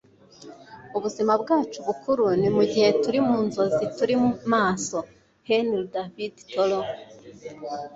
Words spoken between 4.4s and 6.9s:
maso.- henry david thoreau